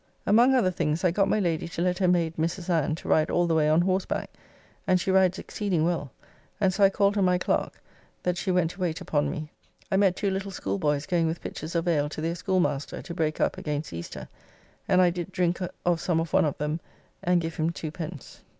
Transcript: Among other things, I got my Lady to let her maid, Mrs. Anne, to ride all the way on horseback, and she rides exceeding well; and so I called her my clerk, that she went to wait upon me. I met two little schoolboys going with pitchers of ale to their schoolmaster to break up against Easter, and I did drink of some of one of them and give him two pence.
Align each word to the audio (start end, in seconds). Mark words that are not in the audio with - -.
Among 0.25 0.55
other 0.55 0.71
things, 0.71 1.03
I 1.03 1.11
got 1.11 1.27
my 1.27 1.39
Lady 1.39 1.67
to 1.67 1.81
let 1.83 1.99
her 1.99 2.07
maid, 2.07 2.35
Mrs. 2.35 2.69
Anne, 2.71 2.95
to 2.95 3.07
ride 3.07 3.29
all 3.29 3.45
the 3.45 3.53
way 3.53 3.69
on 3.69 3.81
horseback, 3.81 4.31
and 4.87 4.99
she 4.99 5.11
rides 5.11 5.37
exceeding 5.37 5.85
well; 5.85 6.11
and 6.59 6.73
so 6.73 6.83
I 6.83 6.89
called 6.89 7.15
her 7.17 7.21
my 7.21 7.37
clerk, 7.37 7.79
that 8.23 8.35
she 8.35 8.49
went 8.49 8.71
to 8.71 8.79
wait 8.81 8.99
upon 8.99 9.29
me. 9.29 9.51
I 9.91 9.97
met 9.97 10.15
two 10.15 10.31
little 10.31 10.49
schoolboys 10.49 11.05
going 11.05 11.27
with 11.27 11.39
pitchers 11.41 11.75
of 11.75 11.87
ale 11.87 12.09
to 12.09 12.19
their 12.19 12.33
schoolmaster 12.33 13.03
to 13.03 13.13
break 13.13 13.39
up 13.39 13.59
against 13.59 13.93
Easter, 13.93 14.27
and 14.87 15.03
I 15.03 15.11
did 15.11 15.31
drink 15.31 15.59
of 15.85 16.01
some 16.01 16.19
of 16.19 16.33
one 16.33 16.45
of 16.45 16.57
them 16.57 16.79
and 17.23 17.39
give 17.39 17.57
him 17.57 17.69
two 17.69 17.91
pence. 17.91 18.41